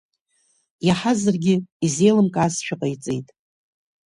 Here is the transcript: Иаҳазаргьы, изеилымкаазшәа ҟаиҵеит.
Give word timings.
Иаҳазаргьы, 0.87 1.55
изеилымкаазшәа 1.85 2.75
ҟаиҵеит. 2.79 3.27